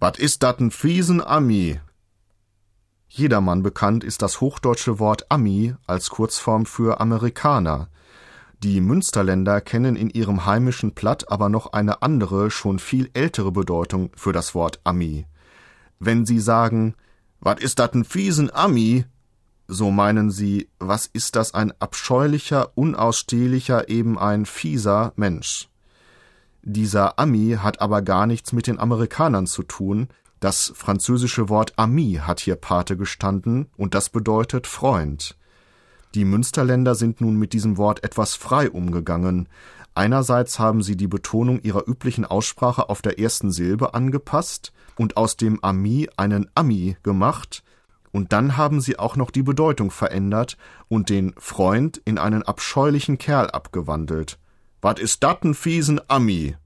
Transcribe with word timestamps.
Wat 0.00 0.16
is 0.16 0.38
dat 0.38 0.60
n 0.60 0.70
fiesen 0.70 1.20
Ami? 1.20 1.80
Jedermann 3.08 3.64
bekannt 3.64 4.04
ist 4.04 4.22
das 4.22 4.40
hochdeutsche 4.40 5.00
Wort 5.00 5.28
Ami 5.28 5.74
als 5.88 6.10
Kurzform 6.10 6.66
für 6.66 7.00
Amerikaner. 7.00 7.88
Die 8.62 8.80
Münsterländer 8.80 9.60
kennen 9.60 9.96
in 9.96 10.08
ihrem 10.10 10.46
heimischen 10.46 10.94
Platt 10.94 11.32
aber 11.32 11.48
noch 11.48 11.72
eine 11.72 12.00
andere, 12.02 12.52
schon 12.52 12.78
viel 12.78 13.10
ältere 13.12 13.50
Bedeutung 13.50 14.10
für 14.14 14.32
das 14.32 14.54
Wort 14.54 14.78
Ami. 14.84 15.26
Wenn 15.98 16.24
sie 16.26 16.38
sagen, 16.38 16.94
wat 17.40 17.60
is 17.60 17.74
dat 17.74 17.96
n 17.96 18.04
fiesen 18.04 18.50
Ami? 18.54 19.04
So 19.66 19.90
meinen 19.90 20.30
sie, 20.30 20.68
was 20.78 21.06
ist 21.06 21.34
das 21.34 21.54
ein 21.54 21.72
abscheulicher, 21.80 22.70
unausstehlicher, 22.76 23.88
eben 23.88 24.16
ein 24.16 24.46
fieser 24.46 25.12
Mensch. 25.16 25.68
Dieser 26.62 27.18
Ami 27.18 27.56
hat 27.60 27.80
aber 27.80 28.02
gar 28.02 28.26
nichts 28.26 28.52
mit 28.52 28.66
den 28.66 28.78
Amerikanern 28.78 29.46
zu 29.46 29.62
tun. 29.62 30.08
Das 30.40 30.72
französische 30.74 31.48
Wort 31.48 31.72
Ami 31.76 32.20
hat 32.22 32.40
hier 32.40 32.56
Pate 32.56 32.96
gestanden 32.96 33.66
und 33.76 33.94
das 33.94 34.10
bedeutet 34.10 34.66
Freund. 34.66 35.36
Die 36.14 36.24
Münsterländer 36.24 36.94
sind 36.94 37.20
nun 37.20 37.36
mit 37.36 37.52
diesem 37.52 37.76
Wort 37.76 38.02
etwas 38.02 38.34
frei 38.34 38.70
umgegangen. 38.70 39.48
Einerseits 39.94 40.58
haben 40.58 40.82
sie 40.82 40.96
die 40.96 41.08
Betonung 41.08 41.60
ihrer 41.60 41.86
üblichen 41.86 42.24
Aussprache 42.24 42.88
auf 42.88 43.02
der 43.02 43.18
ersten 43.18 43.50
Silbe 43.50 43.94
angepasst 43.94 44.72
und 44.96 45.16
aus 45.16 45.36
dem 45.36 45.62
Ami 45.62 46.08
einen 46.16 46.48
Ami 46.54 46.96
gemacht, 47.02 47.62
und 48.10 48.32
dann 48.32 48.56
haben 48.56 48.80
sie 48.80 48.98
auch 48.98 49.16
noch 49.16 49.30
die 49.30 49.42
Bedeutung 49.42 49.90
verändert 49.90 50.56
und 50.88 51.10
den 51.10 51.34
Freund 51.36 52.00
in 52.04 52.16
einen 52.18 52.42
abscheulichen 52.42 53.18
Kerl 53.18 53.50
abgewandelt. 53.50 54.38
Wat 54.80 54.98
is 54.98 55.18
dat 55.18 55.42
n 55.42 55.52
fiesen 55.52 56.06
Ami? 56.06 56.56